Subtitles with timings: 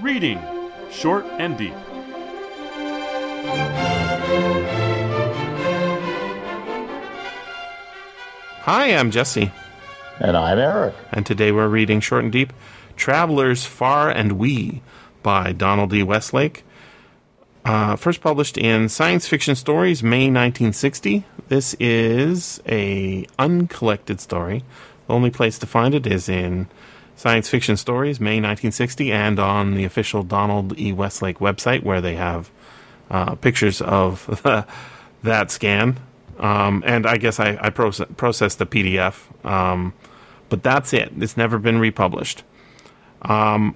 [0.00, 0.40] Reading
[0.90, 1.74] Short and Deep.
[8.62, 9.50] Hi, I'm Jesse,
[10.20, 10.94] And I'm Eric.
[11.12, 12.52] and today we're reading Short and Deep
[12.96, 14.82] Travelers Far and Wee
[15.22, 16.02] by Donald E.
[16.02, 16.64] Westlake.
[17.64, 21.24] Uh, first published in Science Fiction Stories, May 1960.
[21.48, 24.64] This is a uncollected story.
[25.06, 26.66] The only place to find it is in
[27.18, 30.92] Science Fiction Stories, May 1960, and on the official Donald E.
[30.92, 32.48] Westlake website, where they have
[33.10, 34.40] uh, pictures of
[35.24, 35.98] that scan.
[36.38, 39.94] Um, and I guess I, I process, processed the PDF, um,
[40.48, 41.10] but that's it.
[41.18, 42.44] It's never been republished.
[43.22, 43.74] Um,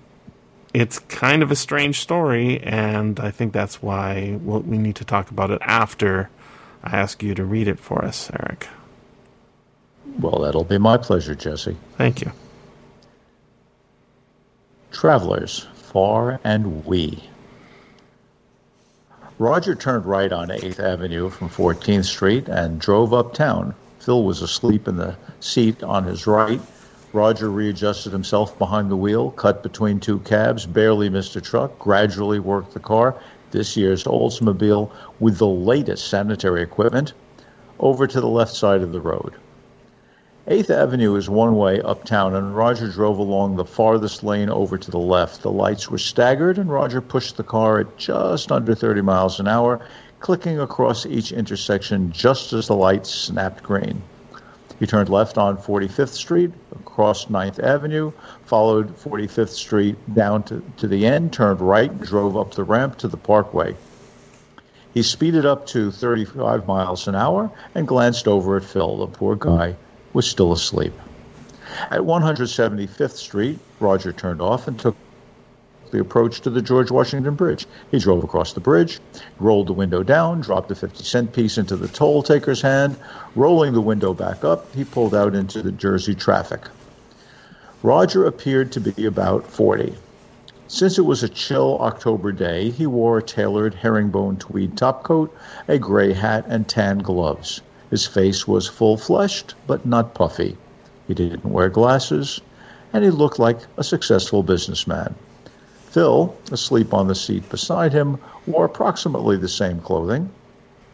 [0.72, 5.04] it's kind of a strange story, and I think that's why we'll, we need to
[5.04, 6.30] talk about it after
[6.84, 8.68] I ask you to read it for us, Eric.
[10.20, 11.76] Well, that'll be my pleasure, Jesse.
[11.96, 12.30] Thank you.
[14.92, 17.24] Travelers, far and wee.
[19.38, 23.74] Roger turned right on 8th Avenue from 14th Street and drove uptown.
[23.98, 26.60] Phil was asleep in the seat on his right.
[27.12, 32.38] Roger readjusted himself behind the wheel, cut between two cabs, barely missed a truck, gradually
[32.38, 33.16] worked the car,
[33.50, 37.12] this year's Oldsmobile, with the latest sanitary equipment,
[37.80, 39.34] over to the left side of the road.
[40.48, 44.90] 8th Avenue is one way uptown, and Roger drove along the farthest lane over to
[44.90, 45.42] the left.
[45.42, 49.46] The lights were staggered, and Roger pushed the car at just under 30 miles an
[49.46, 49.78] hour,
[50.18, 54.02] clicking across each intersection just as the lights snapped green.
[54.80, 58.10] He turned left on 45th Street, across 9th Avenue,
[58.44, 62.98] followed 45th Street down to, to the end, turned right, and drove up the ramp
[62.98, 63.76] to the Parkway.
[64.92, 68.96] He speeded up to 35 miles an hour and glanced over at Phil.
[68.96, 69.76] The poor guy
[70.12, 70.92] was still asleep.
[71.90, 74.96] At 175th Street, Roger turned off and took
[75.90, 77.66] the approach to the George Washington Bridge.
[77.90, 78.98] He drove across the bridge,
[79.38, 82.96] rolled the window down, dropped a 50 cent piece into the toll taker's hand.
[83.36, 86.62] Rolling the window back up, he pulled out into the Jersey traffic.
[87.82, 89.94] Roger appeared to be about 40.
[90.66, 95.30] Since it was a chill October day, he wore a tailored herringbone tweed topcoat,
[95.68, 97.60] a gray hat, and tan gloves.
[97.92, 100.56] His face was full fleshed, but not puffy.
[101.06, 102.40] He didn't wear glasses,
[102.90, 105.14] and he looked like a successful businessman.
[105.90, 108.16] Phil, asleep on the seat beside him,
[108.46, 110.30] wore approximately the same clothing.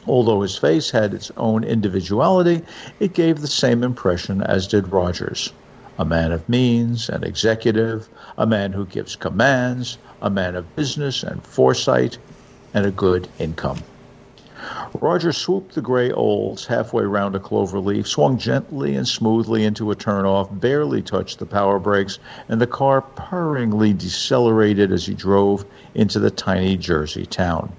[0.09, 2.63] Although his face had its own individuality,
[2.99, 5.53] it gave the same impression as did Rogers.
[6.01, 11.23] A man of means, an executive, a man who gives commands, a man of business
[11.23, 12.19] and foresight,
[12.75, 13.79] and a good income.
[15.01, 19.93] Roger swooped the gray olds halfway round a clover leaf, swung gently and smoothly into
[19.93, 25.65] a turnoff, barely touched the power brakes, and the car purringly decelerated as he drove
[25.95, 27.73] into the tiny Jersey town.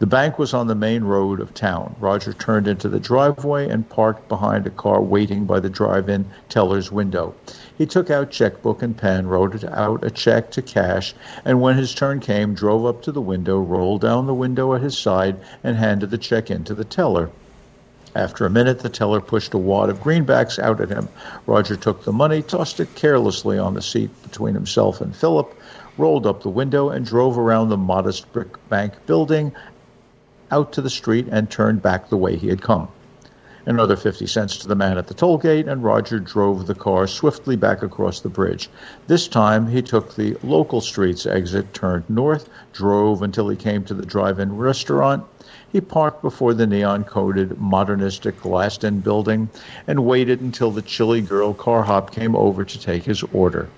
[0.00, 1.94] The bank was on the main road of town.
[2.00, 6.90] Roger turned into the driveway and parked behind a car waiting by the drive-in teller's
[6.90, 7.32] window.
[7.78, 11.94] He took out checkbook and pen, wrote out a check to cash, and when his
[11.94, 15.76] turn came, drove up to the window, rolled down the window at his side, and
[15.76, 17.30] handed the check in to the teller.
[18.16, 21.08] After a minute, the teller pushed a wad of greenbacks out at him.
[21.46, 25.54] Roger took the money, tossed it carelessly on the seat between himself and Philip,
[25.96, 29.52] rolled up the window, and drove around the modest brick bank building
[30.50, 32.88] out to the street and turned back the way he had come.
[33.66, 37.06] Another 50 cents to the man at the toll gate, and Roger drove the car
[37.06, 38.68] swiftly back across the bridge.
[39.06, 43.94] This time he took the local streets exit, turned north, drove until he came to
[43.94, 45.24] the drive in restaurant.
[45.72, 49.48] He parked before the neon coated, modernistic glassed in building
[49.86, 53.70] and waited until the chilly girl car hop came over to take his order.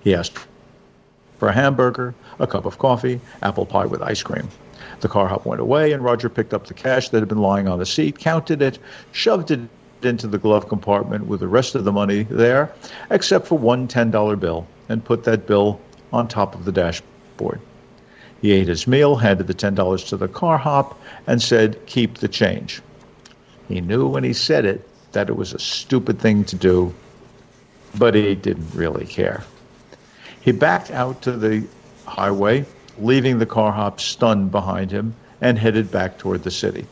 [0.00, 0.38] He asked
[1.38, 4.48] for a hamburger, a cup of coffee, apple pie with ice cream.
[5.00, 7.68] The car hop went away, and Roger picked up the cash that had been lying
[7.68, 8.78] on the seat, counted it,
[9.12, 9.60] shoved it
[10.02, 12.72] into the glove compartment with the rest of the money there,
[13.10, 15.80] except for one $10 bill, and put that bill
[16.12, 17.60] on top of the dashboard.
[18.40, 22.28] He ate his meal, handed the $10 to the car hop, and said, Keep the
[22.28, 22.80] change.
[23.68, 26.94] He knew when he said it that it was a stupid thing to do,
[27.96, 29.42] but he didn't really care.
[30.40, 31.66] He backed out to the
[32.06, 32.64] highway,
[33.00, 36.86] leaving the car hop stunned behind him, and headed back toward the city.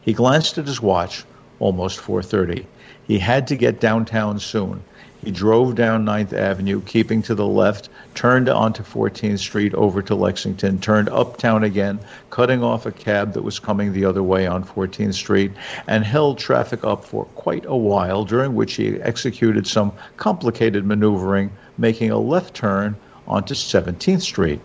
[0.00, 1.24] He glanced at his watch,
[1.58, 2.64] almost 4:30.
[3.06, 4.82] He had to get downtown soon.
[5.24, 10.14] He drove down 9th Avenue, keeping to the left, turned onto 14th Street over to
[10.14, 11.98] Lexington, turned uptown again,
[12.30, 15.50] cutting off a cab that was coming the other way on 14th Street,
[15.88, 21.50] and held traffic up for quite a while, during which he executed some complicated maneuvering,
[21.76, 22.94] making a left turn
[23.26, 24.60] onto 17th Street.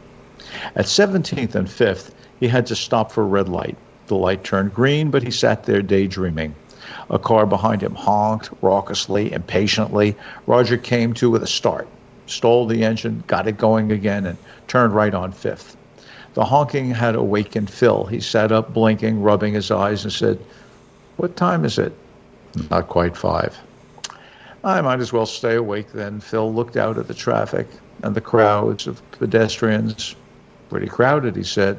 [0.76, 3.78] At 17th and 5th, he had to stop for a red light.
[4.08, 6.56] The light turned green, but he sat there daydreaming.
[7.10, 10.16] A car behind him honked raucously, impatiently.
[10.48, 11.88] Roger came to with a start,
[12.26, 15.78] stalled the engine, got it going again, and turned right on Fifth.
[16.34, 18.06] The honking had awakened Phil.
[18.06, 20.40] He sat up, blinking, rubbing his eyes, and said,
[21.18, 21.94] What time is it?
[22.70, 23.58] Not quite five.
[24.64, 26.20] I might as well stay awake then.
[26.20, 27.68] Phil looked out at the traffic
[28.04, 30.16] and the crowds of pedestrians.
[30.72, 31.78] Pretty crowded, he said.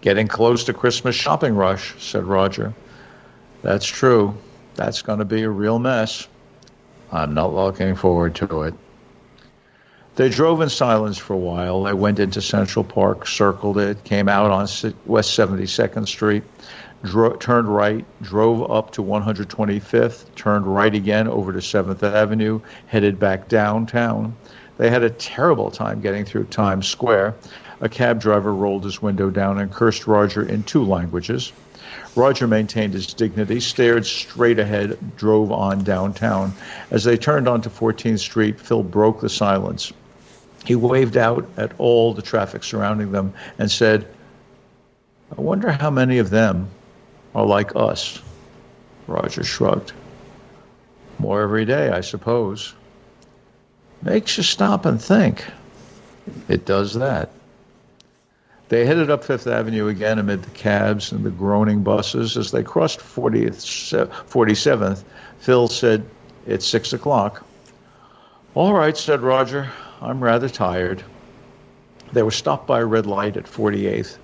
[0.00, 2.72] Getting close to Christmas shopping rush, said Roger.
[3.60, 4.34] That's true.
[4.76, 6.26] That's going to be a real mess.
[7.12, 8.72] I'm not looking forward to it.
[10.14, 11.82] They drove in silence for a while.
[11.82, 14.66] They went into Central Park, circled it, came out on
[15.04, 16.44] West 72nd Street,
[17.02, 23.18] dro- turned right, drove up to 125th, turned right again over to 7th Avenue, headed
[23.18, 24.34] back downtown.
[24.78, 27.34] They had a terrible time getting through Times Square.
[27.80, 31.52] A cab driver rolled his window down and cursed Roger in two languages.
[32.14, 36.54] Roger maintained his dignity, stared straight ahead, drove on downtown.
[36.90, 39.92] As they turned onto 14th Street, Phil broke the silence.
[40.64, 44.08] He waved out at all the traffic surrounding them and said,
[45.36, 46.68] I wonder how many of them
[47.34, 48.22] are like us.
[49.06, 49.92] Roger shrugged.
[51.18, 52.74] More every day, I suppose.
[54.02, 55.44] Makes you stop and think.
[56.48, 57.30] It does that.
[58.68, 62.36] They headed up Fifth Avenue again amid the cabs and the groaning buses.
[62.36, 63.62] As they crossed 40th,
[64.28, 65.04] 47th,
[65.38, 66.04] Phil said,
[66.48, 67.44] It's six o'clock.
[68.54, 69.70] All right, said Roger.
[70.00, 71.04] I'm rather tired.
[72.12, 74.18] They were stopped by a red light at 48th.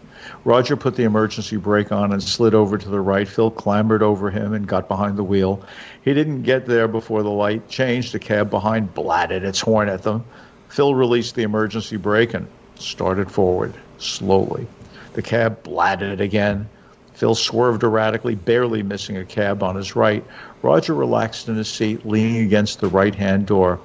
[0.45, 3.29] Roger put the emergency brake on and slid over to the right.
[3.29, 5.65] Phil clambered over him and got behind the wheel.
[6.05, 8.13] He didn't get there before the light changed.
[8.13, 10.25] The cab behind blatted its horn at them.
[10.69, 14.67] Phil released the emergency brake and started forward slowly.
[15.15, 16.69] The cab blatted again.
[17.15, 20.25] Phil swerved erratically, barely missing a cab on his right.
[20.63, 23.79] Roger relaxed in his seat, leaning against the right hand door.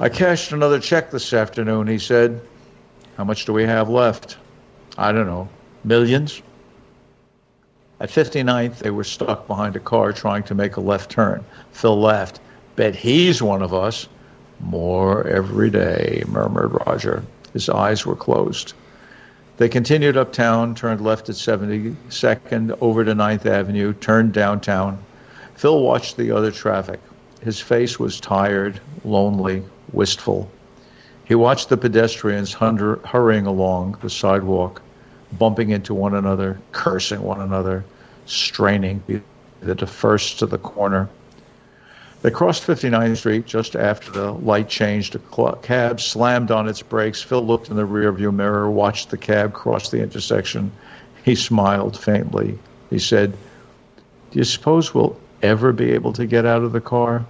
[0.00, 2.40] I cashed another check this afternoon, he said.
[3.16, 4.36] How much do we have left?
[4.96, 5.48] I don't know.
[5.82, 6.42] Millions?
[8.00, 11.44] At 59th, they were stuck behind a car trying to make a left turn.
[11.72, 12.38] Phil laughed.
[12.76, 14.06] Bet he's one of us.
[14.60, 17.24] More every day, murmured Roger.
[17.52, 18.74] His eyes were closed.
[19.58, 24.98] They continued uptown, turned left at 72nd, over to 9th Avenue, turned downtown.
[25.56, 27.00] Phil watched the other traffic.
[27.42, 30.48] His face was tired, lonely, wistful.
[31.24, 34.80] He watched the pedestrians hurrying along the sidewalk,
[35.36, 37.84] bumping into one another, cursing one another,
[38.26, 39.02] straining
[39.60, 41.08] the first to the corner.
[42.22, 45.14] They crossed 59th Street just after the light changed.
[45.14, 47.22] A cab slammed on its brakes.
[47.22, 50.72] Phil looked in the rearview mirror, watched the cab cross the intersection.
[51.24, 52.58] He smiled faintly.
[52.90, 53.32] He said,
[54.30, 57.24] Do you suppose we'll ever be able to get out of the car?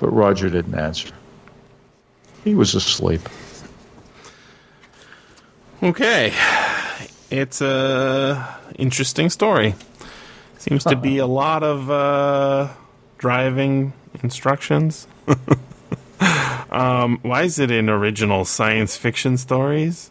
[0.00, 1.14] But Roger didn't answer.
[2.44, 3.22] He was asleep.
[5.82, 6.32] Okay.
[7.30, 9.74] It's a interesting story.
[10.58, 12.68] Seems to be a lot of uh,
[13.18, 13.92] driving
[14.22, 15.06] instructions.
[16.70, 20.10] um, why is it in original science fiction stories?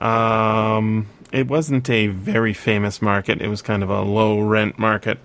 [0.00, 3.40] Um, it wasn't a very famous market.
[3.40, 5.18] It was kind of a low rent market,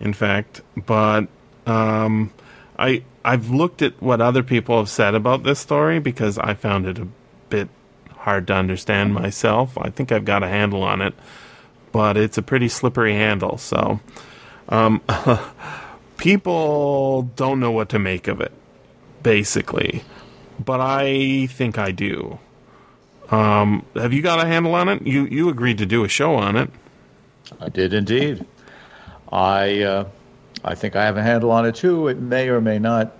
[0.00, 0.60] in fact.
[0.76, 1.28] But
[1.66, 2.32] um,
[2.78, 6.86] I I've looked at what other people have said about this story because I found
[6.86, 7.08] it a
[7.48, 7.68] bit
[8.18, 9.76] hard to understand myself.
[9.78, 11.14] I think I've got a handle on it,
[11.92, 13.58] but it's a pretty slippery handle.
[13.58, 14.00] So,
[14.68, 15.00] um,
[16.16, 18.52] people don't know what to make of it,
[19.22, 20.02] basically.
[20.58, 22.38] But I think I do.
[23.30, 25.06] Um, have you got a handle on it?
[25.06, 26.70] You you agreed to do a show on it.
[27.60, 28.46] I did indeed.
[29.32, 30.08] I uh,
[30.64, 32.08] I think I have a handle on it too.
[32.08, 33.16] It may or may not.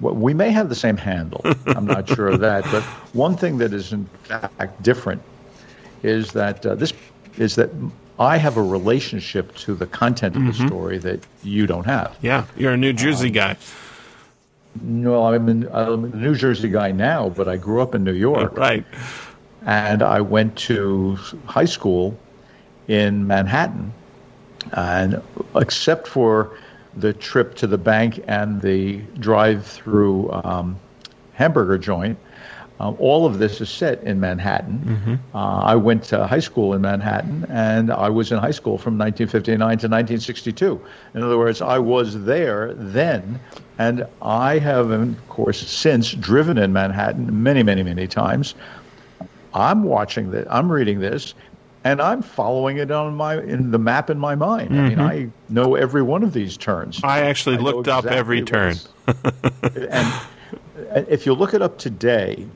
[0.00, 1.42] We may have the same handle.
[1.66, 2.64] I'm not sure of that.
[2.70, 5.22] But one thing that is in fact different
[6.02, 6.92] is that uh, this
[7.36, 7.70] is that
[8.20, 10.62] I have a relationship to the content of Mm-hmm.
[10.62, 12.16] the story that you don't have.
[12.20, 13.56] Yeah, you're a New Jersey Um, guy,
[14.82, 18.12] No, I'm, in, I'm a New Jersey guy now, but I grew up in New
[18.12, 18.84] York, right?
[19.66, 22.16] and I went to high school
[22.88, 23.92] in Manhattan,
[24.72, 25.20] and
[25.56, 26.52] except for
[26.96, 30.76] the trip to the bank and the drive-through um,
[31.34, 32.18] hamburger joint,
[32.80, 35.20] Um, all of this is set in Manhattan.
[35.34, 38.96] Uh, I went to high school in Manhattan, and I was in high school from
[38.96, 40.80] 1959 to 1962.
[41.14, 43.38] In other words, I was there then,
[43.78, 48.54] and I have, of course, since driven in Manhattan many, many, many times.
[49.52, 51.34] I'm watching this, I'm reading this,
[51.84, 54.78] and I'm following it on my in the map in my mind.
[54.78, 57.00] I mean, I know every one of these turns.
[57.04, 58.76] I actually know looked up every turn.
[59.90, 62.46] and if you look it up today,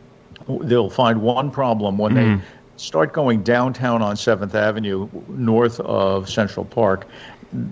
[0.48, 2.44] they'll find one problem when they mm-hmm.
[2.76, 7.06] start going downtown on Seventh Avenue, north of Central Park.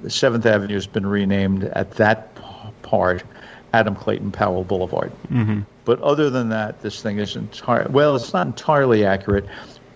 [0.09, 2.35] Seventh Avenue has been renamed at that
[2.83, 3.25] part
[3.73, 5.13] Adam Clayton Powell Boulevard.
[5.31, 5.61] Mm-hmm.
[5.85, 8.15] But other than that, this thing is entirely well.
[8.15, 9.47] It's not entirely accurate.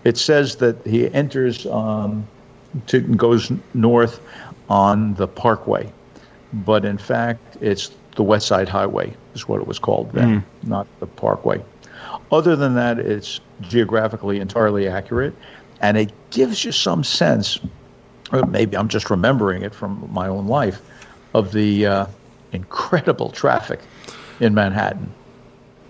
[0.03, 2.27] It says that he enters um,
[2.87, 4.19] to goes north
[4.69, 5.91] on the Parkway,
[6.51, 10.67] but in fact, it's the West Side Highway is what it was called then, mm.
[10.67, 11.63] not the Parkway.
[12.31, 15.33] Other than that, it's geographically entirely accurate,
[15.81, 17.59] and it gives you some sense,
[18.31, 20.81] or maybe I'm just remembering it from my own life,
[21.33, 22.05] of the uh,
[22.51, 23.79] incredible traffic
[24.39, 25.13] in Manhattan.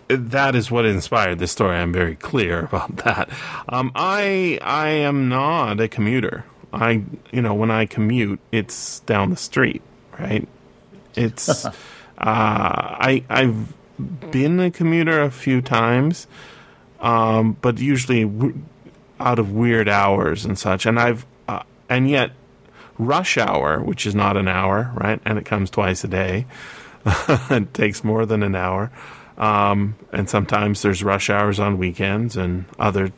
[0.07, 1.75] that is what inspired this story.
[1.75, 3.29] I'm very clear about that.
[3.69, 6.45] Um, I I am not a commuter.
[6.73, 9.81] I you know when I commute, it's down the street,
[10.19, 10.47] right?
[11.15, 11.71] It's uh,
[12.17, 13.73] I I've
[14.31, 16.27] been a commuter a few times,
[16.99, 18.59] um, but usually w-
[19.19, 20.85] out of weird hours and such.
[20.85, 22.31] And I've uh, and yet
[22.97, 25.19] rush hour, which is not an hour, right?
[25.25, 26.45] And it comes twice a day.
[27.05, 28.91] it takes more than an hour.
[29.37, 33.11] Um, and sometimes there's rush hours on weekends and other,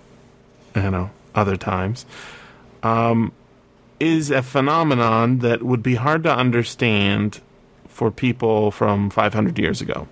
[0.76, 2.06] you know, other times.
[2.84, 3.32] Um,
[4.00, 7.42] is a phenomenon that would be hard to understand
[7.88, 10.08] for people from 500 years ago.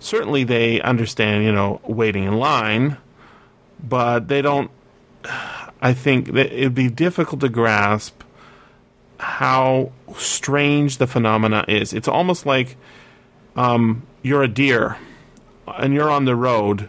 [0.00, 2.96] Certainly, they understand, you know, waiting in line,
[3.82, 4.70] but they don't.
[5.80, 8.22] I think that it'd be difficult to grasp
[9.18, 11.92] how strange the phenomena is.
[11.92, 12.76] It's almost like
[13.56, 14.96] um, you're a deer
[15.66, 16.88] and you're on the road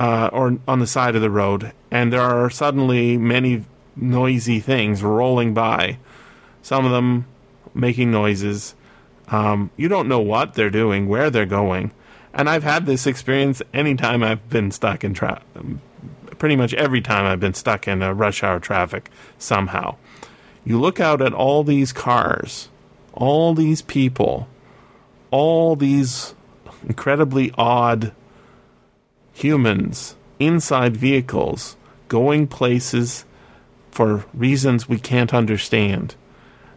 [0.00, 5.02] uh, or on the side of the road, and there are suddenly many noisy things
[5.02, 5.98] rolling by.
[6.62, 7.26] Some of them
[7.74, 8.74] making noises.
[9.28, 11.92] Um, you don't know what they're doing, where they're going.
[12.34, 15.44] And I've had this experience anytime I've been stuck in traffic.
[16.38, 19.96] Pretty much every time I've been stuck in a rush hour traffic somehow.
[20.64, 22.68] You look out at all these cars,
[23.12, 24.48] all these people,
[25.30, 26.34] all these
[26.86, 28.12] incredibly odd
[29.32, 31.76] humans inside vehicles
[32.08, 33.24] going places
[33.90, 36.14] for reasons we can't understand.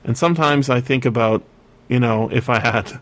[0.04, 1.44] And sometimes I think about,
[1.88, 3.00] you know, if I had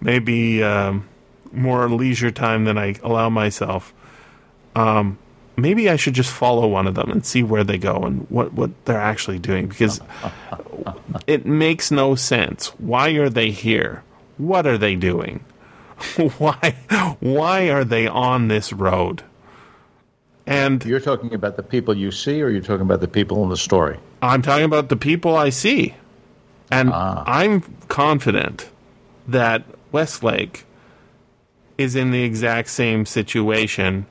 [0.00, 1.08] maybe um,
[1.52, 3.92] more leisure time than I allow myself,
[4.74, 5.18] um,
[5.56, 8.52] maybe I should just follow one of them and see where they go and what,
[8.52, 10.00] what they're actually doing because
[11.26, 12.68] it makes no sense.
[12.78, 14.02] Why are they here?
[14.38, 15.44] What are they doing?
[16.38, 16.74] why
[17.20, 19.22] why are they on this road?
[20.46, 23.48] And You're talking about the people you see, or you're talking about the people in
[23.48, 23.98] the story?
[24.20, 25.94] I'm talking about the people I see.
[26.72, 28.70] And I'm confident
[29.28, 30.64] that Westlake
[31.76, 34.06] is in the exact same situation.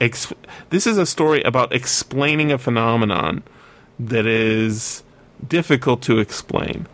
[0.00, 0.32] Ex-
[0.70, 3.42] this is a story about explaining a phenomenon
[3.98, 5.02] that is
[5.46, 6.86] difficult to explain.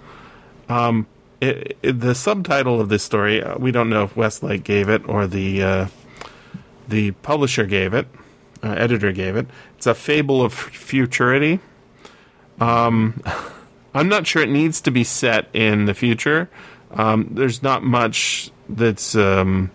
[0.71, 1.07] Um,
[1.41, 5.07] it, it- the subtitle of this story, uh, we don't know if Westlake gave it
[5.07, 5.87] or the uh,
[6.89, 8.07] the publisher gave it,
[8.63, 9.47] uh, editor gave it.
[9.77, 11.61] It's a fable of futurity.
[12.61, 13.23] Um,
[13.95, 16.51] I'm not sure it needs to be set in the future.
[16.91, 19.71] Um, there's not much that's um,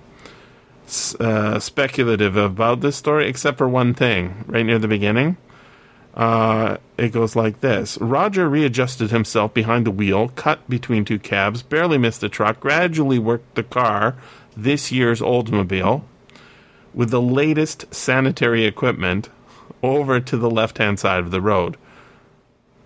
[1.19, 5.37] uh, speculative about this story, except for one thing right near the beginning.
[6.13, 11.61] Uh, it goes like this Roger readjusted himself behind the wheel, cut between two cabs,
[11.61, 14.15] barely missed the truck, gradually worked the car,
[14.57, 16.03] this year's Oldsmobile,
[16.93, 19.29] with the latest sanitary equipment,
[19.81, 21.77] over to the left hand side of the road.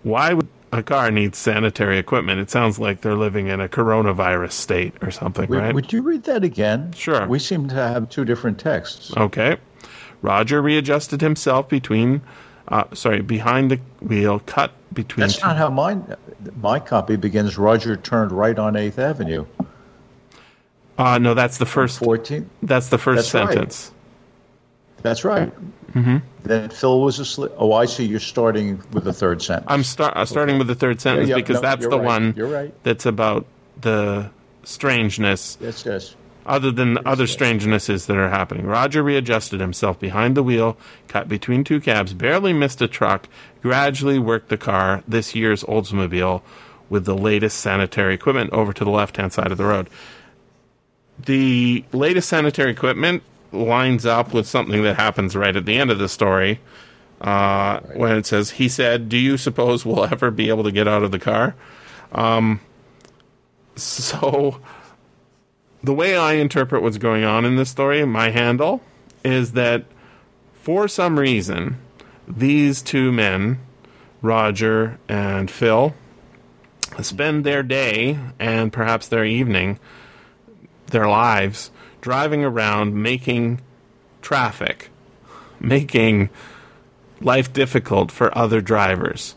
[0.04, 2.40] Why would a car needs sanitary equipment?
[2.40, 5.74] It sounds like they're living in a coronavirus state or something, Would, right?
[5.74, 6.92] would you read that again?
[6.92, 7.26] Sure.
[7.26, 9.12] We seem to have two different texts.
[9.16, 9.56] Okay.
[10.22, 12.22] Roger readjusted himself between,
[12.68, 15.22] uh, sorry, behind the wheel, cut between.
[15.22, 16.16] That's two- not how mine.
[16.60, 17.56] My copy begins.
[17.58, 19.44] Roger turned right on Eighth Avenue.
[20.98, 22.00] uh, no, that's the first.
[22.00, 22.46] 14th.
[22.62, 23.90] That's the first That's right.
[25.04, 25.52] That's right.
[25.92, 26.16] Mm-hmm.
[26.44, 27.52] Then Phil was asleep.
[27.58, 28.06] Oh, I see.
[28.06, 29.66] You're starting with the third sentence.
[29.68, 32.04] I'm start uh, starting with the third sentence yeah, because no, that's the right.
[32.04, 32.74] one You're right.
[32.84, 33.44] that's about
[33.78, 34.30] the
[34.62, 35.58] strangeness.
[35.60, 36.16] Yes, yes.
[36.46, 38.64] other than other strangenesses that are happening.
[38.64, 43.28] Roger readjusted himself behind the wheel, cut between two cabs, barely missed a truck,
[43.60, 46.40] gradually worked the car, this year's Oldsmobile,
[46.88, 49.90] with the latest sanitary equipment over to the left hand side of the road.
[51.18, 53.22] The latest sanitary equipment
[53.54, 56.60] lines up with something that happens right at the end of the story
[57.20, 60.88] uh, when it says, He said, Do you suppose we'll ever be able to get
[60.88, 61.54] out of the car?
[62.12, 62.60] Um,
[63.76, 64.60] so
[65.82, 68.82] the way I interpret what's going on in this story, my handle,
[69.24, 69.84] is that
[70.54, 71.78] for some reason,
[72.26, 73.58] these two men,
[74.22, 75.94] Roger and Phil,
[77.02, 79.78] spend their day and perhaps their evening,
[80.86, 81.70] their lives,
[82.04, 83.58] driving around making
[84.20, 84.90] traffic,
[85.58, 86.28] making
[87.18, 89.34] life difficult for other drivers.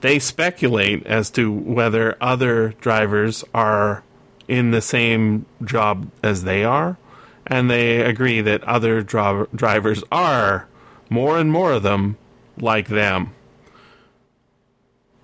[0.00, 4.04] They speculate as to whether other drivers are
[4.46, 6.96] in the same job as they are,
[7.44, 10.68] and they agree that other dri- drivers are,
[11.08, 12.16] more and more of them,
[12.56, 13.34] like them.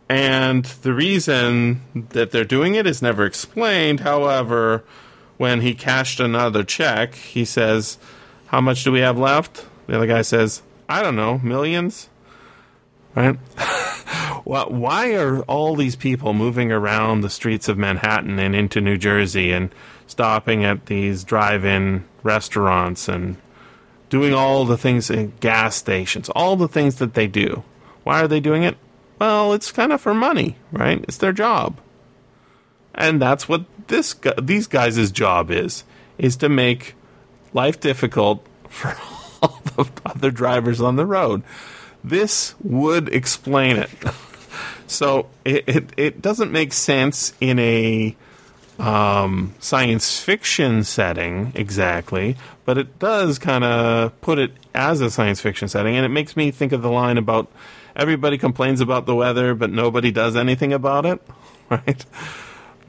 [0.08, 4.00] And the reason that they're doing it is never explained.
[4.00, 4.82] However,
[5.36, 7.98] when he cashed another check, he says,
[8.46, 9.66] How much do we have left?
[9.86, 12.08] The other guy says, I don't know, millions?
[13.14, 13.36] Right?
[14.44, 19.50] why are all these people moving around the streets of Manhattan and into New Jersey
[19.50, 19.74] and
[20.06, 23.36] stopping at these drive-in restaurants and
[24.08, 27.64] doing all the things in gas stations, all the things that they do?
[28.04, 28.76] Why are they doing it?
[29.18, 31.04] Well, it's kind of for money, right?
[31.08, 31.78] It's their job.
[32.94, 35.84] And that's what this these guys' job is
[36.18, 36.94] is to make
[37.52, 38.88] life difficult for
[39.42, 41.42] all the other drivers on the road.
[42.02, 43.90] This would explain it.
[44.86, 48.16] So it, it, it doesn't make sense in a
[48.78, 55.40] um, science fiction setting exactly, but it does kind of put it as a science
[55.40, 57.50] fiction setting, and it makes me think of the line about
[57.94, 61.20] everybody complains about the weather, but nobody does anything about it,
[61.70, 62.04] right?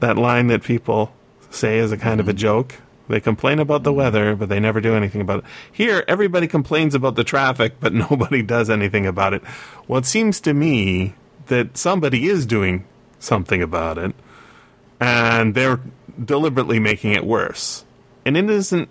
[0.00, 1.12] That line that people
[1.50, 2.76] say is a kind of a joke.
[3.08, 5.44] They complain about the weather, but they never do anything about it.
[5.72, 9.42] Here, everybody complains about the traffic, but nobody does anything about it.
[9.86, 11.14] Well, it seems to me
[11.46, 12.84] that somebody is doing
[13.18, 14.14] something about it,
[15.00, 15.80] and they're
[16.22, 17.84] deliberately making it worse.
[18.24, 18.90] And it isn't.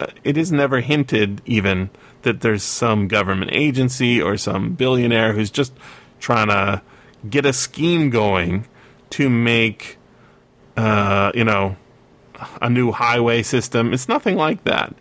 [0.00, 1.90] Uh, it is never hinted even
[2.22, 5.72] that there's some government agency or some billionaire who's just
[6.18, 6.82] trying to
[7.28, 8.66] get a scheme going
[9.10, 9.98] to make,
[10.76, 11.76] uh, you know,
[12.60, 13.92] a new highway system.
[13.92, 14.94] It's nothing like that.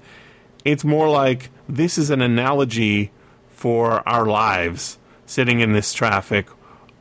[0.63, 3.11] It's more like this is an analogy
[3.49, 6.47] for our lives sitting in this traffic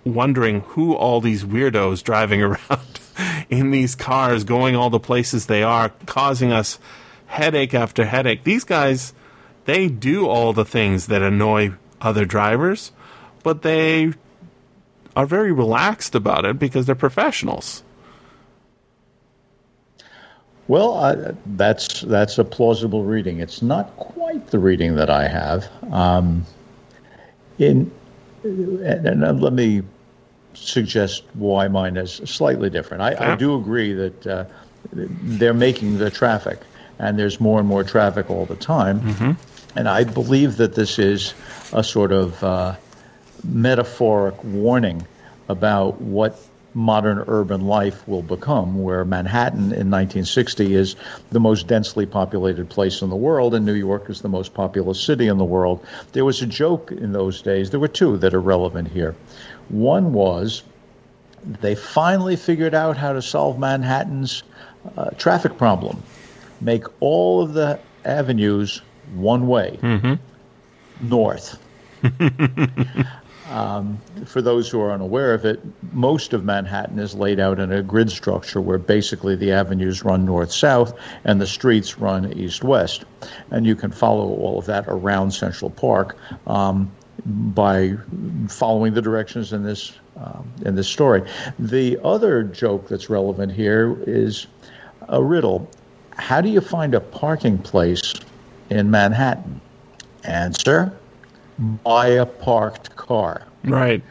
[0.04, 3.00] wondering who all these weirdos driving around
[3.48, 6.78] in these cars, going all the places they are, causing us
[7.26, 8.44] headache after headache.
[8.44, 9.12] These guys,
[9.64, 12.92] they do all the things that annoy other drivers,
[13.42, 14.12] but they
[15.14, 17.82] are very relaxed about it because they're professionals.
[20.70, 23.40] Well, uh, that's that's a plausible reading.
[23.40, 25.68] It's not quite the reading that I have.
[25.92, 26.46] Um,
[27.58, 27.90] in
[28.44, 29.82] and, and let me
[30.54, 33.02] suggest why mine is slightly different.
[33.02, 33.32] I.
[33.32, 34.44] I do agree that uh,
[34.92, 36.60] they're making the traffic,
[37.00, 39.00] and there's more and more traffic all the time.
[39.00, 39.32] Mm-hmm.
[39.76, 41.34] And I believe that this is
[41.72, 42.76] a sort of uh,
[43.42, 45.04] metaphoric warning
[45.48, 46.40] about what
[46.74, 50.96] modern urban life will become, where Manhattan in 1960 is
[51.30, 55.00] the most densely populated place in the world, and New York is the most populous
[55.00, 55.84] city in the world.
[56.12, 59.14] There was a joke in those days, there were two that are relevant here.
[59.68, 60.62] One was
[61.60, 64.42] they finally figured out how to solve Manhattan's
[64.96, 66.02] uh, traffic problem
[66.60, 68.82] make all of the avenues
[69.14, 70.14] one way, mm-hmm.
[71.08, 71.58] north.
[73.50, 75.60] Um, for those who are unaware of it,
[75.92, 80.24] most of Manhattan is laid out in a grid structure where basically the avenues run
[80.24, 83.04] north south and the streets run east west.
[83.50, 86.92] And you can follow all of that around Central Park um,
[87.26, 87.96] by
[88.48, 91.28] following the directions in this, um, in this story.
[91.58, 94.46] The other joke that's relevant here is
[95.08, 95.68] a riddle.
[96.16, 98.14] How do you find a parking place
[98.70, 99.60] in Manhattan?
[100.22, 100.99] Answer
[101.60, 103.46] buy a parked car.
[103.64, 104.02] Right.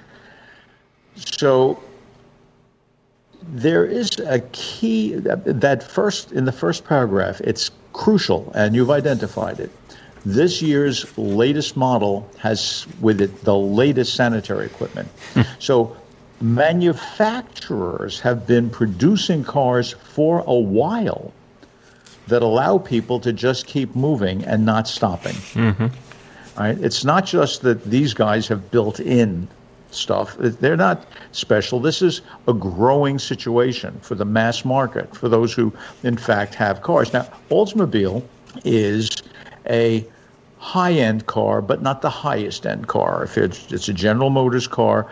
[1.16, 1.82] So
[3.42, 9.60] there is a key that first in the first paragraph it's crucial and you've identified
[9.60, 9.72] it
[10.26, 15.42] this year's latest model has with it the latest sanitary equipment hmm.
[15.58, 15.96] so
[16.42, 21.34] manufacturers have been producing cars for a while
[22.28, 25.34] that allow people to just keep moving and not stopping.
[25.34, 25.88] Mm-hmm.
[26.60, 26.78] Right?
[26.78, 29.48] It's not just that these guys have built in
[29.92, 30.36] stuff.
[30.38, 31.80] They're not special.
[31.80, 36.82] This is a growing situation for the mass market, for those who, in fact, have
[36.82, 37.14] cars.
[37.14, 38.24] Now, Oldsmobile
[38.66, 39.10] is
[39.70, 40.06] a
[40.58, 43.24] high end car, but not the highest end car.
[43.24, 45.10] If it's, it's a General Motors car,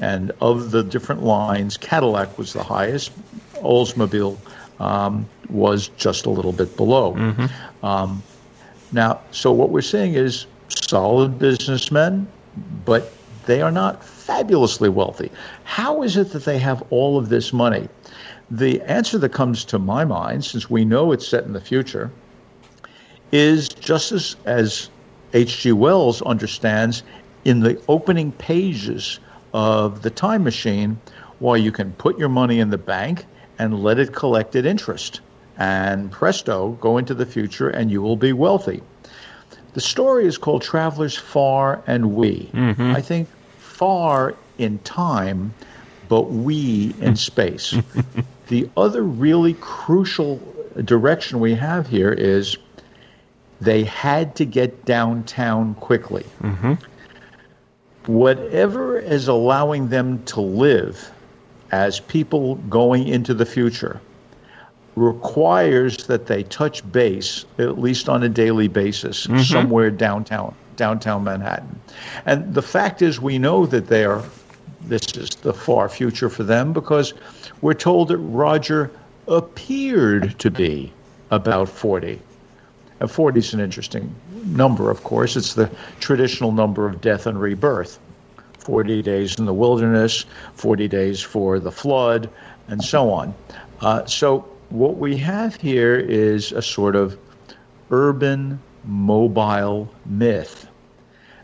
[0.00, 3.12] and of the different lines, Cadillac was the highest,
[3.54, 4.36] Oldsmobile
[4.80, 7.14] um, was just a little bit below.
[7.14, 7.86] Mm-hmm.
[7.86, 8.22] Um,
[8.90, 12.26] now, so what we're seeing is solid businessmen,
[12.84, 13.12] but
[13.46, 15.30] they are not fabulously wealthy.
[15.64, 17.88] How is it that they have all of this money?
[18.50, 22.10] The answer that comes to my mind, since we know it's set in the future,
[23.32, 24.90] is just as, as
[25.32, 25.72] H.G.
[25.72, 27.02] Wells understands
[27.44, 29.18] in the opening pages
[29.52, 30.98] of The Time Machine,
[31.38, 33.26] while you can put your money in the bank
[33.58, 35.20] and let it collect at interest.
[35.58, 38.82] And presto, go into the future and you will be wealthy.
[39.74, 42.48] The story is called Travelers Far and Wee.
[42.52, 42.92] Mm-hmm.
[42.94, 45.52] I think far in time,
[46.08, 47.76] but wee in space.
[48.48, 50.40] the other really crucial
[50.84, 52.56] direction we have here is
[53.60, 56.24] they had to get downtown quickly.
[56.40, 56.74] Mm-hmm.
[58.06, 61.10] Whatever is allowing them to live
[61.72, 64.00] as people going into the future
[64.96, 69.40] requires that they touch base, at least on a daily basis, mm-hmm.
[69.40, 71.80] somewhere downtown, downtown Manhattan.
[72.26, 74.22] And the fact is, we know that they are.
[74.82, 77.14] This is the far future for them because
[77.62, 78.90] we're told that Roger
[79.28, 80.92] appeared to be
[81.30, 82.20] about 40.
[83.00, 85.36] And 40 is an interesting number, of course.
[85.36, 87.98] It's the traditional number of death and rebirth.
[88.58, 92.30] 40 days in the wilderness, 40 days for the flood,
[92.68, 93.34] and so on.
[93.80, 97.18] Uh, so what we have here is a sort of
[97.90, 100.66] urban mobile myth.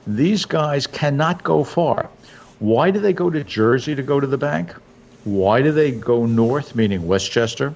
[0.07, 2.09] These guys cannot go far.
[2.59, 4.75] Why do they go to Jersey to go to the bank?
[5.25, 7.75] Why do they go north, meaning Westchester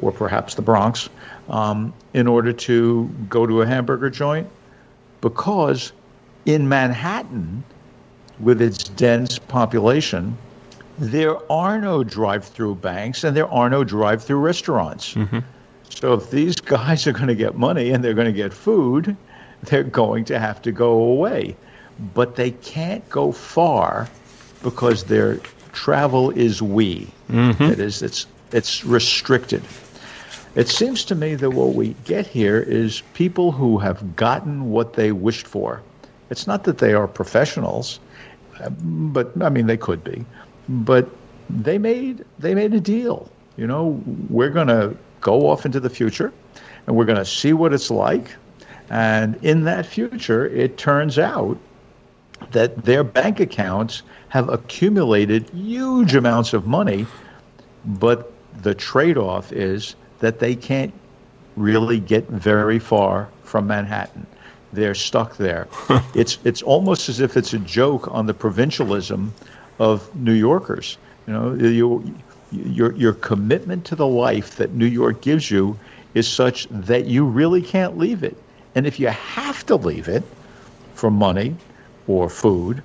[0.00, 1.08] or perhaps the Bronx,
[1.48, 4.48] um, in order to go to a hamburger joint?
[5.20, 5.92] Because
[6.44, 7.64] in Manhattan,
[8.40, 10.36] with its dense population,
[10.98, 15.14] there are no drive through banks and there are no drive through restaurants.
[15.14, 15.40] Mm-hmm.
[15.90, 19.16] So if these guys are going to get money and they're going to get food,
[19.64, 21.56] they're going to have to go away.
[22.14, 24.08] But they can't go far
[24.62, 25.38] because their
[25.72, 27.08] travel is wee.
[27.30, 27.62] Mm-hmm.
[27.62, 29.62] It is it's it's restricted.
[30.54, 34.94] It seems to me that what we get here is people who have gotten what
[34.94, 35.82] they wished for.
[36.30, 38.00] It's not that they are professionals,
[38.80, 40.24] but I mean they could be
[40.68, 41.08] but
[41.48, 43.30] they made they made a deal.
[43.56, 46.32] You know, we're going to go off into the future,
[46.86, 48.34] and we're going to see what it's like.
[48.90, 51.58] And in that future, it turns out
[52.52, 57.06] that their bank accounts have accumulated huge amounts of money,
[57.84, 60.92] but the trade-off is that they can't
[61.56, 64.26] really get very far from Manhattan.
[64.72, 65.68] They're stuck there.
[66.14, 69.32] it's it's almost as if it's a joke on the provincialism
[69.78, 70.98] of New Yorkers.
[71.26, 72.14] You know, you,
[72.52, 75.78] your your commitment to the life that New York gives you
[76.14, 78.36] is such that you really can't leave it.
[78.74, 80.22] And if you have to leave it
[80.94, 81.56] for money
[82.06, 82.82] or food,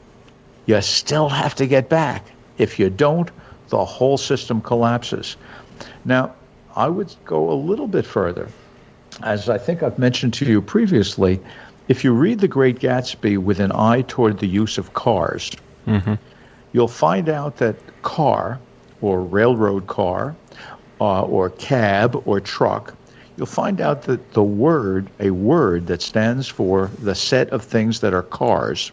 [0.66, 2.26] you still have to get back.
[2.58, 3.30] If you don't,
[3.70, 5.38] the whole system collapses.
[6.04, 6.34] Now,
[6.76, 8.50] I would go a little bit further.
[9.24, 11.40] As I think I've mentioned to you previously,
[11.88, 15.52] if you read The Great Gatsby with an eye toward the use of cars,
[15.86, 16.16] mm-hmm
[16.74, 18.60] you'll find out that car
[19.02, 20.36] or railroad car
[21.00, 22.94] uh, or cab or truck,
[23.36, 28.00] you'll find out that the word, a word that stands for the set of things
[28.02, 28.92] that are cars,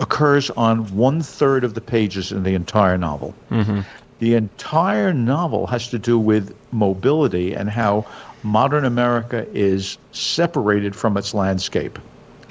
[0.00, 3.34] occurs on one third of the pages in the entire novel.
[3.50, 3.80] Mm-hmm.
[4.20, 8.06] The entire novel has to do with mobility and how
[8.42, 11.98] modern America is separated from its landscape.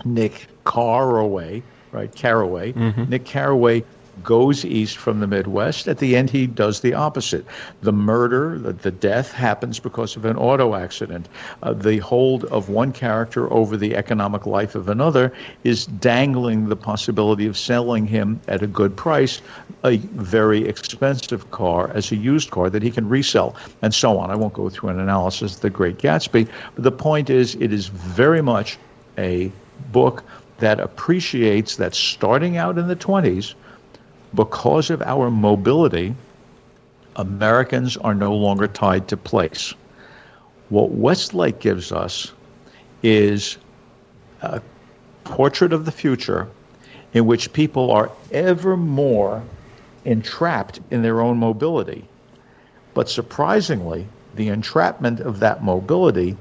[0.05, 2.13] Nick Carraway, right?
[2.13, 2.73] Carraway.
[2.73, 3.09] Mm-hmm.
[3.09, 3.83] Nick Carraway
[4.23, 5.87] goes east from the Midwest.
[5.87, 7.45] At the end, he does the opposite.
[7.81, 11.27] The murder, the, the death happens because of an auto accident.
[11.63, 16.75] Uh, the hold of one character over the economic life of another is dangling the
[16.75, 19.41] possibility of selling him at a good price
[19.83, 24.31] a very expensive car as a used car that he can resell, and so on.
[24.31, 27.73] I won't go through an analysis of The Great Gatsby, but the point is, it
[27.73, 28.77] is very much
[29.17, 29.51] a
[29.91, 30.23] book
[30.59, 33.53] that appreciates that starting out in the 20s,
[34.35, 36.15] because of our mobility,
[37.15, 39.73] Americans are no longer tied to place.
[40.69, 42.31] What Westlake gives us
[43.03, 43.57] is
[44.41, 44.61] a
[45.23, 46.47] portrait of the future
[47.13, 49.43] in which people are ever more
[50.05, 52.07] entrapped in their own mobility.
[52.93, 56.35] But surprisingly, the entrapment of that mobility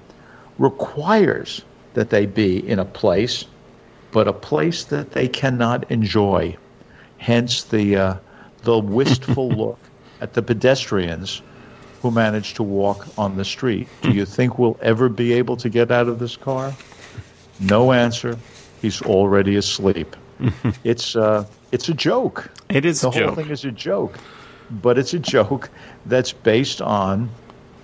[0.59, 1.63] requires
[1.95, 3.45] that they be in a place,
[4.11, 6.57] but a place that they cannot enjoy.
[7.23, 8.15] Hence the uh,
[8.65, 9.79] the wistful look
[10.21, 11.41] at the pedestrians
[12.01, 13.87] who manage to walk on the street.
[14.03, 16.75] Do you think we'll ever be able to get out of this car?
[17.61, 18.37] No answer.
[18.81, 20.17] He's already asleep.
[20.85, 22.51] it's uh, it's a joke.
[22.69, 23.37] It is the whole joke.
[23.37, 24.19] thing is a joke,
[24.83, 25.71] but it's a joke
[26.07, 27.31] that's based on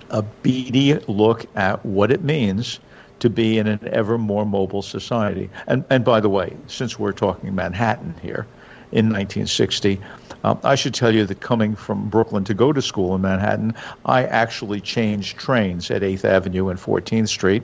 [0.09, 2.81] a beady look at what it means
[3.19, 5.49] to be in an ever more mobile society.
[5.65, 8.45] And and by the way, since we're talking Manhattan here,
[8.91, 9.99] in 1960.
[10.43, 13.73] Um, I should tell you that coming from Brooklyn to go to school in Manhattan,
[14.05, 17.63] I actually changed trains at 8th Avenue and 14th Street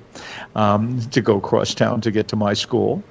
[0.55, 3.01] um, to go cross town to get to my school.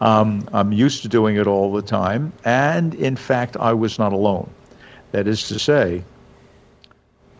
[0.00, 4.12] Um, I'm used to doing it all the time, and in fact, I was not
[4.12, 4.48] alone.
[5.12, 6.04] That is to say,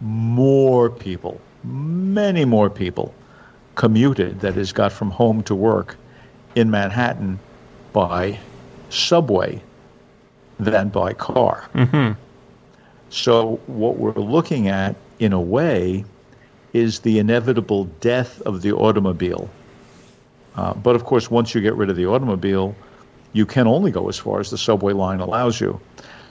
[0.01, 3.15] more people, many more people,
[3.75, 5.97] commuted, that is, got from home to work
[6.55, 7.39] in Manhattan
[7.93, 8.39] by
[8.91, 9.63] subway
[10.59, 11.69] than by car.
[13.11, 16.05] So, what we're looking at, in a way,
[16.73, 19.49] is the inevitable death of the automobile.
[20.57, 22.75] Uh, but of course, once you get rid of the automobile,
[23.33, 25.81] you can only go as far as the subway line allows you.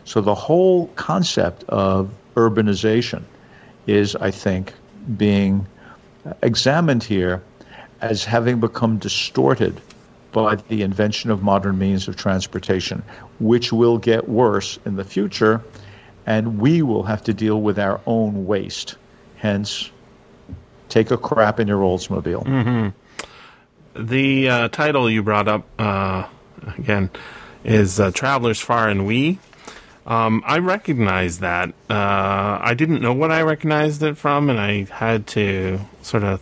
[0.06, 3.24] So, the whole concept of urbanization
[3.88, 4.74] is, I think,
[5.18, 5.66] being
[6.42, 7.42] examined here
[8.02, 9.80] as having become distorted
[10.34, 13.04] by the invention of modern means of transportation,
[13.44, 15.62] which will get worse in the future,
[16.26, 18.96] and we will have to deal with our own waste.
[19.36, 19.92] Hence,
[20.88, 22.94] take a crap in your Oldsmobile.
[23.96, 26.28] The uh, title you brought up uh,
[26.78, 27.10] again
[27.64, 29.40] is uh, "Travelers Far and Wee."
[30.06, 31.70] Um, I recognize that.
[31.90, 36.42] Uh, I didn't know what I recognized it from, and I had to sort of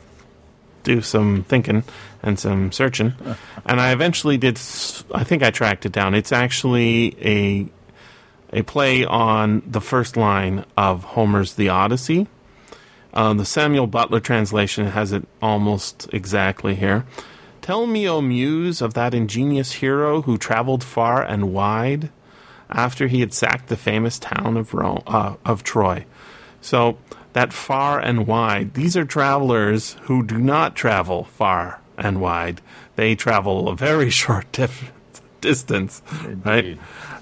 [0.84, 1.84] do some thinking
[2.24, 3.14] and some searching,
[3.66, 4.58] and I eventually did.
[5.14, 6.14] I think I tracked it down.
[6.14, 7.70] It's actually a
[8.54, 12.28] a play on the first line of Homer's The Odyssey.
[13.14, 17.06] Uh, the Samuel Butler translation has it almost exactly here.
[17.62, 22.10] Tell me, O muse, of that ingenious hero who traveled far and wide
[22.70, 26.06] after he had sacked the famous town of Rome, uh, of Troy.
[26.62, 26.98] So
[27.34, 32.62] that far and wide, these are travelers who do not travel far and wide.
[32.96, 34.92] They travel a very short dif-
[35.40, 36.02] distance,
[36.44, 36.78] right?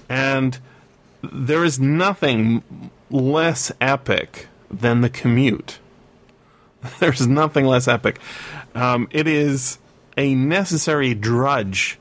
[0.08, 0.58] And
[1.22, 5.78] there is nothing less epic than the commute.
[6.98, 8.18] There's nothing less epic.
[8.74, 9.78] Um, it is
[10.16, 11.98] a necessary drudge,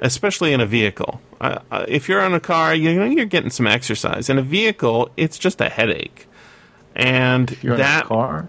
[0.00, 1.20] especially in a vehicle.
[1.40, 4.30] Uh, uh, if you're in a car, you know you're getting some exercise.
[4.30, 6.28] In a vehicle, it's just a headache,
[6.94, 8.48] and You're that in a car?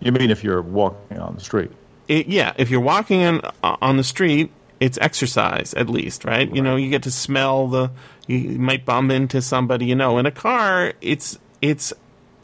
[0.00, 1.70] You mean if you're walking on the street?
[2.08, 6.54] It, yeah, if you're walking in, uh, on the street, it's exercise at least, right?
[6.54, 7.90] You know, you get to smell the.
[8.26, 10.18] You might bump into somebody you know.
[10.18, 11.92] In a car, it's it's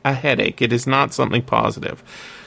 [0.05, 0.62] a headache.
[0.62, 2.03] It is not something positive.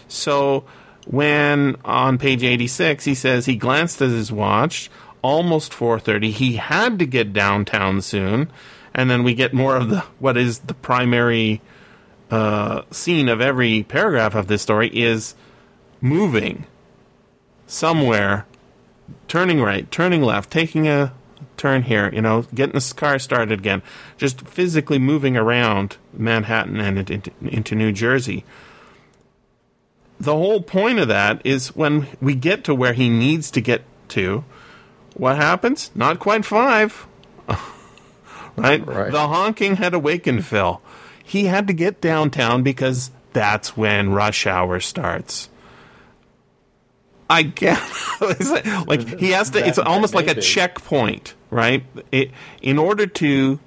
[0.08, 0.64] So
[1.06, 4.90] when on page 86 he says he glanced at his watch,
[5.22, 6.32] almost 4:30.
[6.32, 8.52] He had to get downtown soon,
[8.94, 11.62] and then we get more of the what is the primary
[12.32, 15.36] uh, scene of every paragraph of this story is
[16.02, 16.66] moving
[17.68, 18.46] somewhere,
[19.28, 21.14] turning right, turning left, taking a
[21.58, 23.82] turn here, you know, getting this car started again,
[24.18, 28.44] just physically moving around Manhattan and into, into New Jersey.
[30.20, 33.84] The whole point of that is when we get to where he needs to get
[34.10, 34.44] to,
[35.16, 35.92] what happens?
[35.94, 37.08] Not quite five.
[38.56, 38.86] right?
[38.86, 39.12] Right.
[39.12, 40.82] The honking had awakened Phil.
[41.24, 45.50] He had to get downtown because that's when rush hour starts.
[47.34, 48.22] I guess
[48.88, 49.66] like- he has to.
[49.68, 50.42] It's almost like a be.
[50.42, 51.84] checkpoint, right?
[52.12, 53.60] It, in order to,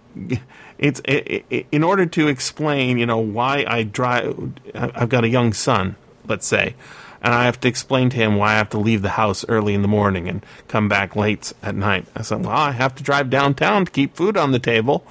[0.79, 4.53] it's i i in order to explain, you know, why I drive.
[4.75, 6.75] I've got a young son, let's say,
[7.23, 9.75] and I have to explain to him why I have to leave the house early
[9.75, 12.07] in the morning and come back late at night.
[12.15, 15.05] I said, well, I have to drive downtown to keep food on the table.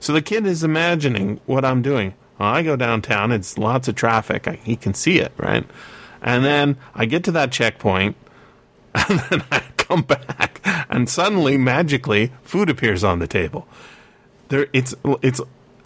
[0.00, 2.14] So the kid is imagining what I'm doing.
[2.38, 3.32] Well, I go downtown.
[3.32, 4.46] It's lots of traffic.
[4.48, 5.64] I, he can see it, right?
[6.22, 8.16] And then I get to that checkpoint,
[8.94, 13.66] and then I come back, and suddenly, magically, food appears on the table.
[14.48, 15.40] There, it's it's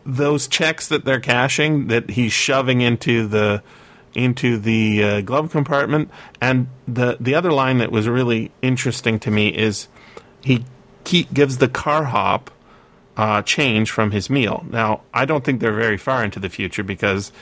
[0.04, 3.62] those checks that they're cashing that he's shoving into the
[4.14, 6.10] into the uh, glove compartment.
[6.40, 9.88] And the the other line that was really interesting to me is
[10.44, 10.64] he
[11.32, 12.50] gives the car hop
[13.16, 14.64] uh, change from his meal.
[14.68, 17.32] Now, I don't think they're very far into the future because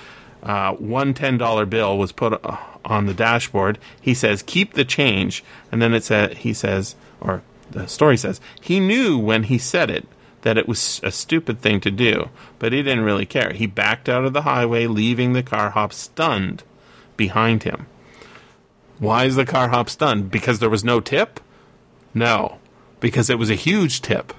[0.42, 3.79] uh, one $10 bill was put uh, on the dashboard.
[4.01, 5.44] He says, keep the change.
[5.73, 9.90] And then it says, he says, or the story says, he knew when he said
[9.90, 10.07] it
[10.42, 13.53] that it was a stupid thing to do, but he didn't really care.
[13.53, 16.62] He backed out of the highway, leaving the car hop stunned
[17.16, 17.87] behind him.
[18.99, 20.31] Why is the car hop stunned?
[20.31, 21.40] Because there was no tip?
[22.12, 22.59] No,
[23.01, 24.35] because it was a huge tip.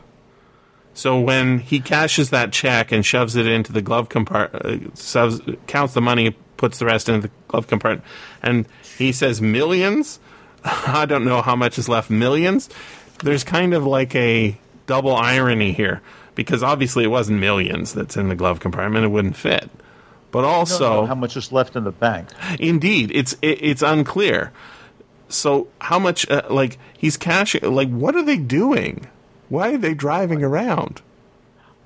[0.94, 5.94] So when he cashes that check and shoves it into the glove compartment, uh, counts
[5.94, 8.08] the money, puts the rest into the glove compartment,
[8.42, 10.20] and he says millions.
[10.64, 12.10] I don't know how much is left.
[12.10, 12.70] Millions.
[13.24, 16.02] There's kind of like a double irony here
[16.36, 19.70] because obviously it wasn't millions that's in the glove compartment; it wouldn't fit.
[20.32, 22.30] But also, how much is left in the bank?
[22.60, 24.52] Indeed, it's it, it's unclear.
[25.30, 26.30] So how much?
[26.30, 27.74] Uh, like he's cashing.
[27.74, 29.08] Like what are they doing?
[29.48, 31.02] Why are they driving around?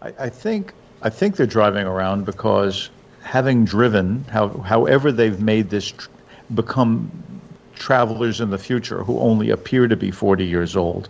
[0.02, 2.90] I, I think I think they're driving around because
[3.22, 6.10] having driven, how, however they've made this tr-
[6.54, 7.12] become
[7.76, 11.10] travelers in the future who only appear to be 40 years old,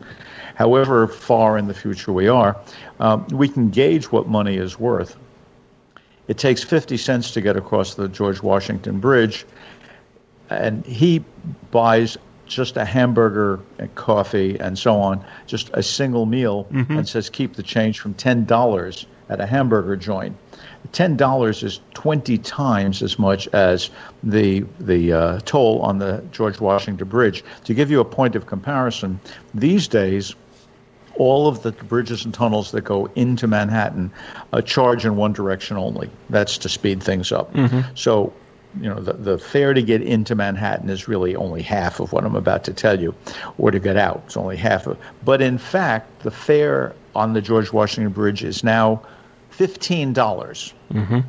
[0.55, 2.57] however far in the future we are,
[2.99, 5.17] um, we can gauge what money is worth.
[6.27, 9.45] It takes 50 cents to get across the George Washington Bridge,
[10.49, 11.23] and he
[11.71, 16.97] buys just a hamburger and coffee and so on, just a single meal, mm-hmm.
[16.97, 20.35] and says keep the change from ten dollars at a hamburger joint.
[20.91, 23.89] Ten dollars is twenty times as much as
[24.23, 27.43] the the uh, toll on the George Washington Bridge.
[27.65, 29.19] To give you a point of comparison,
[29.53, 30.35] these days
[31.15, 34.09] all of the bridges and tunnels that go into Manhattan
[34.53, 36.09] uh, charge in one direction only.
[36.29, 37.53] That's to speed things up.
[37.53, 37.81] Mm-hmm.
[37.93, 38.33] So
[38.79, 42.23] you know, the, the fare to get into Manhattan is really only half of what
[42.23, 43.15] I'm about to tell you,
[43.57, 44.23] or to get out.
[44.27, 44.97] It's only half of.
[45.25, 49.01] But in fact, the fare on the George Washington Bridge is now
[49.59, 50.73] fifteen dollars.
[50.93, 51.19] Mm-hmm.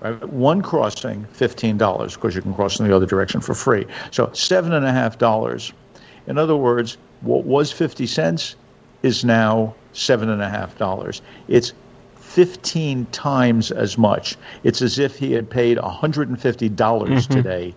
[0.00, 0.28] Right?
[0.28, 3.86] One crossing, fifteen dollars, Of course, you can cross in the other direction for free.
[4.12, 5.72] So seven and a half dollars.
[6.28, 8.54] In other words, what was fifty cents
[9.02, 11.22] is now seven and a half dollars.
[11.48, 11.72] It's
[12.14, 14.36] 15 times as much.
[14.62, 17.34] It's as if he had paid $150 mm-hmm.
[17.34, 17.74] today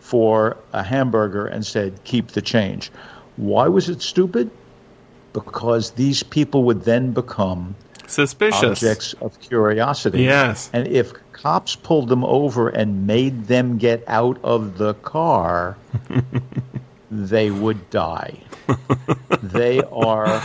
[0.00, 2.90] for a hamburger and said, keep the change.
[3.36, 4.50] Why was it stupid?
[5.32, 7.76] Because these people would then become
[8.08, 10.22] suspicious objects of curiosity.
[10.22, 10.70] Yes.
[10.72, 15.76] And if cops pulled them over and made them get out of the car,
[17.10, 18.38] they would die.
[19.42, 20.42] they are,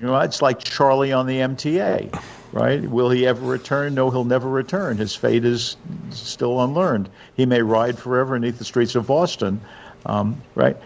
[0.00, 2.16] you know, it's like Charlie on the MTA
[2.52, 2.82] right?
[2.82, 3.94] Will he ever return?
[3.94, 4.96] No, he'll never return.
[4.96, 5.76] His fate is
[6.10, 7.08] still unlearned.
[7.36, 9.60] He may ride forever beneath the streets of Boston,
[10.06, 10.76] um, right?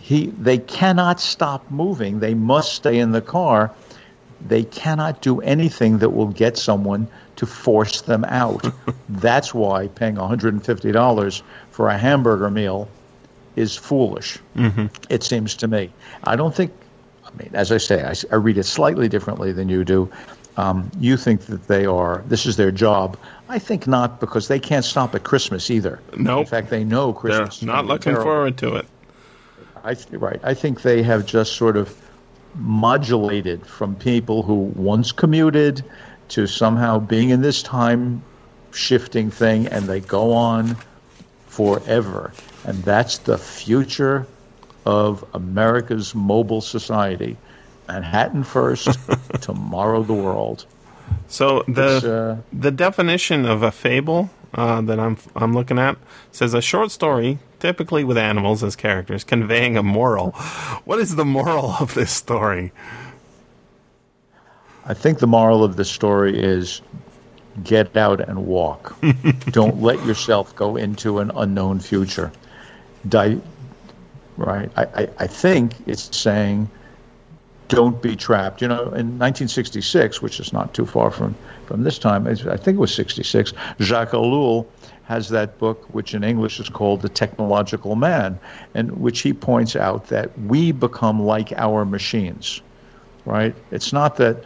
[0.00, 2.20] He, they cannot stop moving.
[2.20, 3.72] They must stay in the car.
[4.46, 8.66] They cannot do anything that will get someone to force them out.
[9.08, 12.88] That's why paying $150 for a hamburger meal
[13.56, 14.38] is foolish.
[14.56, 14.86] Mm-hmm.
[15.08, 15.90] It seems to me.
[16.24, 16.72] I don't think.
[17.24, 20.10] I mean, as I say, I, I read it slightly differently than you do.
[20.56, 23.16] Um, you think that they are, this is their job.
[23.48, 26.00] I think not because they can't stop at Christmas either.
[26.16, 26.36] No.
[26.36, 26.40] Nope.
[26.40, 27.60] In fact, they know Christmas.
[27.60, 28.24] They're not looking terrible.
[28.24, 28.86] forward to it.
[29.84, 30.40] I th- right.
[30.42, 31.96] I think they have just sort of
[32.54, 35.84] modulated from people who once commuted
[36.28, 38.22] to somehow being in this time
[38.72, 40.76] shifting thing, and they go on
[41.46, 42.32] forever.
[42.64, 44.26] And that's the future
[44.86, 47.36] of America's mobile society.
[47.88, 48.88] Manhattan first,
[49.40, 50.66] tomorrow the world.
[51.26, 55.96] So the uh, the definition of a fable uh, that I'm I'm looking at
[56.32, 60.30] says a short story, typically with animals as characters, conveying a moral.
[60.84, 62.72] What is the moral of this story?
[64.86, 66.80] I think the moral of the story is
[67.62, 68.96] get out and walk.
[69.50, 72.32] Don't let yourself go into an unknown future.
[73.08, 73.36] Die,
[74.36, 74.70] right?
[74.76, 76.68] I, I, I think it's saying
[77.70, 78.60] don't be trapped.
[78.60, 81.34] You know, in 1966, which is not too far from,
[81.70, 84.66] from this time, I think it was 66, Jacques Ellul
[85.04, 88.40] has that book, which in English is called The Technological Man,
[88.74, 92.60] in which he points out that we become like our machines,
[93.24, 93.54] right?
[93.70, 94.42] It's not that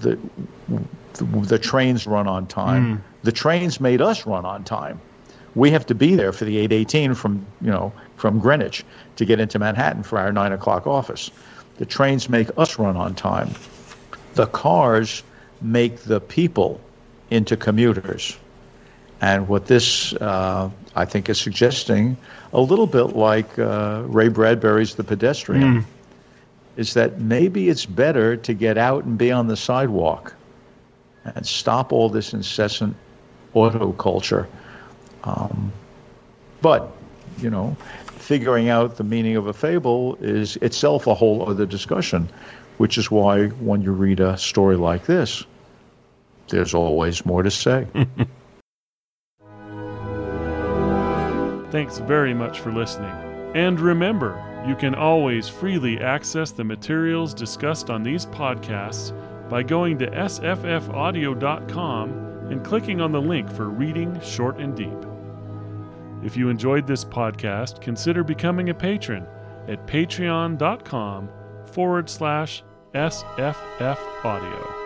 [0.00, 0.18] the,
[1.12, 2.96] the, the trains run on time.
[2.96, 3.00] Mm.
[3.22, 4.98] The trains made us run on time.
[5.54, 8.82] We have to be there for the 818 from, you know, from Greenwich
[9.16, 11.30] to get into Manhattan for our 9 o'clock office.
[11.76, 13.50] The trains make us run on time.
[14.36, 15.22] The cars
[15.64, 16.78] make the people
[17.30, 18.36] into commuters.
[19.20, 22.16] And what this, uh, I think, is suggesting
[22.52, 25.86] a little bit like uh, Ray Bradbury's The Pedestrian,
[26.76, 30.34] is that maybe it's better to get out and be on the sidewalk
[31.24, 32.94] and stop all this incessant
[33.54, 34.46] auto culture.
[35.22, 35.72] Um,
[36.60, 36.92] but,
[37.38, 42.28] you know, figuring out the meaning of a fable is itself a whole other discussion,
[42.76, 45.44] which is why when you read a story like this,
[46.48, 47.86] there's always more to say.
[51.70, 53.10] Thanks very much for listening.
[53.54, 59.12] And remember, you can always freely access the materials discussed on these podcasts
[59.48, 62.10] by going to sffaudio.com
[62.50, 65.04] and clicking on the link for Reading Short and Deep.
[66.24, 69.26] If you enjoyed this podcast, consider becoming a patron
[69.68, 71.28] at patreon.com
[71.66, 72.62] forward slash
[72.94, 74.83] SFF Audio.